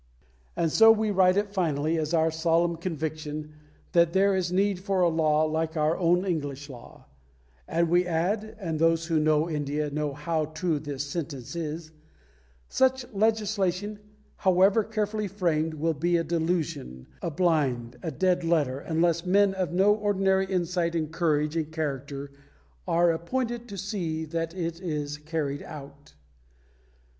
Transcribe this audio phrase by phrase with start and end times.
[0.57, 3.53] ]And so we write it finally as our solemn conviction
[3.91, 7.05] that there is need for a law like our own English law,
[7.67, 11.91] and we add and those who know India know how true this sentence is
[12.67, 13.99] _such legislation,
[14.37, 19.71] however carefully framed, will be a delusion, a blind, a dead letter, unless men of
[19.71, 22.31] no ordinary insight and courage and character
[22.87, 26.13] are appointed to see that it is carried out_.